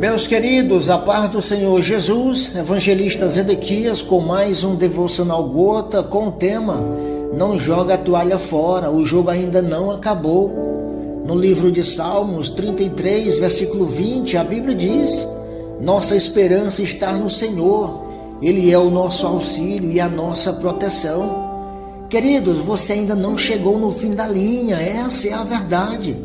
[0.00, 6.28] Meus queridos, a paz do Senhor Jesus, evangelista Zedequias, com mais um devocional gota com
[6.28, 6.82] o tema
[7.36, 11.22] Não joga a toalha fora, o jogo ainda não acabou.
[11.26, 15.28] No livro de Salmos 33, versículo 20, a Bíblia diz:
[15.82, 18.02] Nossa esperança está no Senhor,
[18.40, 22.06] Ele é o nosso auxílio e a nossa proteção.
[22.08, 26.16] Queridos, você ainda não chegou no fim da linha, essa é a verdade.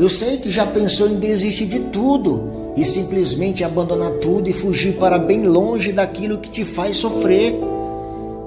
[0.00, 4.96] Eu sei que já pensou em desistir de tudo e simplesmente abandonar tudo e fugir
[4.96, 7.54] para bem longe daquilo que te faz sofrer.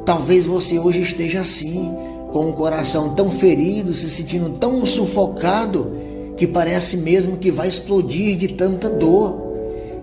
[0.06, 1.92] Talvez você hoje esteja assim,
[2.32, 5.92] com o coração tão ferido, se sentindo tão sufocado,
[6.36, 9.48] que parece mesmo que vai explodir de tanta dor.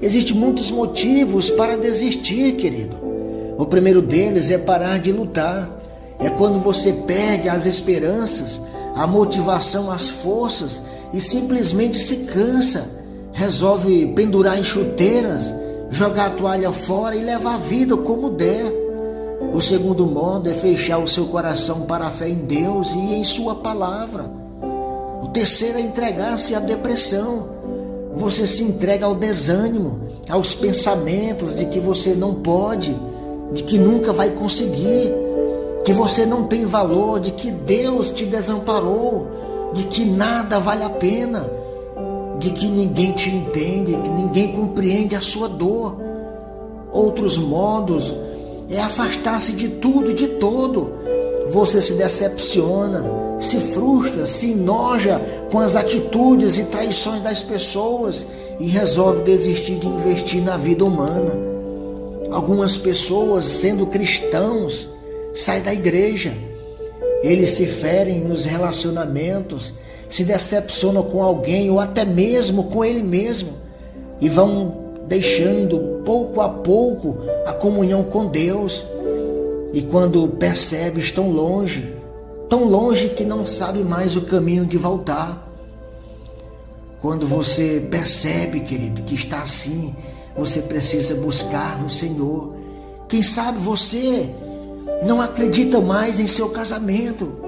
[0.01, 2.96] Existem muitos motivos para desistir, querido.
[3.56, 5.70] O primeiro deles é parar de lutar.
[6.18, 8.60] É quando você perde as esperanças,
[8.95, 10.82] a motivação, as forças
[11.12, 13.03] e simplesmente se cansa
[13.34, 15.52] resolve pendurar em chuteiras,
[15.90, 18.73] jogar a toalha fora e levar a vida como der.
[19.52, 23.24] O segundo modo é fechar o seu coração para a fé em Deus e em
[23.24, 24.30] Sua palavra.
[25.23, 27.49] O terceiro é entregar-se à depressão.
[28.15, 32.96] Você se entrega ao desânimo, aos pensamentos de que você não pode,
[33.52, 35.13] de que nunca vai conseguir,
[35.85, 39.26] que você não tem valor, de que Deus te desamparou,
[39.74, 41.63] de que nada vale a pena
[42.45, 45.98] de que ninguém te entende, que ninguém compreende a sua dor.
[46.92, 48.14] Outros modos
[48.68, 50.92] é afastar-se de tudo e de todo.
[51.48, 55.20] Você se decepciona, se frustra, se enoja
[55.51, 58.26] com as atitudes e traições das pessoas
[58.60, 61.34] e resolve desistir de investir na vida humana.
[62.30, 64.88] Algumas pessoas, sendo cristãos,
[65.34, 66.36] saem da igreja.
[67.22, 69.72] Eles se ferem nos relacionamentos
[70.09, 73.53] se decepcionam com alguém ou até mesmo com ele mesmo
[74.21, 78.84] e vão deixando pouco a pouco a comunhão com Deus.
[79.72, 81.94] E quando percebe, estão longe,
[82.48, 85.48] tão longe que não sabe mais o caminho de voltar.
[87.00, 89.94] Quando você percebe, querido, que está assim,
[90.37, 92.54] você precisa buscar no Senhor.
[93.09, 94.31] Quem sabe você
[95.04, 97.44] não acredita mais em seu casamento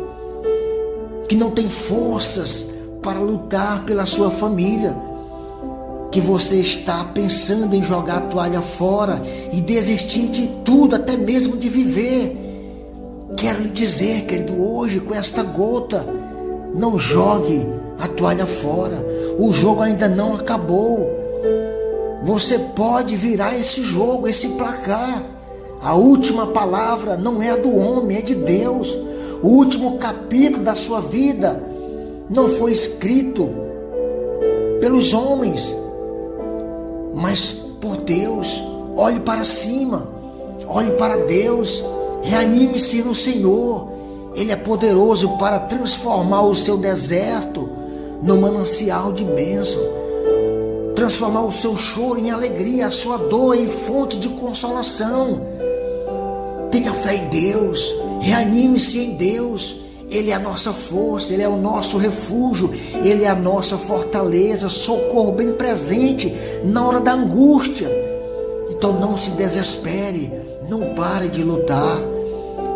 [1.28, 2.68] que não tem forças
[3.02, 4.96] para lutar pela sua família,
[6.10, 9.22] que você está pensando em jogar a toalha fora
[9.52, 12.36] e desistir de tudo, até mesmo de viver.
[13.36, 16.06] Quero lhe dizer, querido, hoje com esta gota,
[16.74, 17.66] não jogue
[17.98, 19.04] a toalha fora.
[19.38, 21.06] O jogo ainda não acabou.
[22.22, 25.24] Você pode virar esse jogo, esse placar.
[25.80, 28.96] A última palavra não é a do homem, é de Deus.
[29.42, 31.62] O último capítulo da sua vida
[32.28, 33.50] não foi escrito
[34.80, 35.74] pelos homens,
[37.14, 38.62] mas por Deus.
[38.96, 40.08] Olhe para cima,
[40.66, 41.84] olhe para Deus,
[42.22, 43.88] reanime-se no Senhor.
[44.34, 47.70] Ele é poderoso para transformar o seu deserto
[48.22, 49.82] no manancial de bênção,
[50.94, 55.55] transformar o seu choro em alegria, a sua dor em fonte de consolação.
[56.76, 59.80] Tenha fé em Deus, Reanime-se em Deus.
[60.10, 62.70] Ele é a nossa força, Ele é o nosso refúgio,
[63.02, 66.34] Ele é a nossa fortaleza, socorro bem presente
[66.66, 67.88] na hora da angústia.
[68.68, 70.30] Então não se desespere,
[70.68, 71.98] não pare de lutar.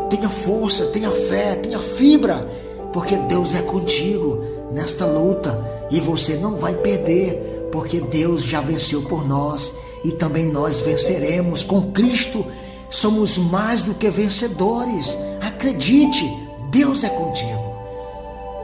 [0.09, 2.49] Tenha força, tenha fé, tenha fibra,
[2.95, 9.03] porque Deus é contigo nesta luta e você não vai perder, porque Deus já venceu
[9.03, 12.47] por nós e também nós venceremos com Cristo
[12.91, 15.17] somos mais do que vencedores.
[15.41, 16.25] Acredite,
[16.71, 17.71] Deus é contigo.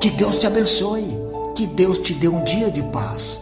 [0.01, 1.17] Que Deus te abençoe.
[1.55, 3.41] Que Deus te dê um dia de paz.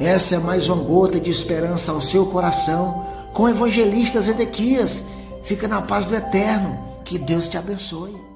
[0.00, 5.04] Essa é mais uma gota de esperança ao seu coração com o evangelista Ezequias.
[5.44, 6.78] Fica na paz do eterno.
[7.04, 8.33] Que Deus te abençoe.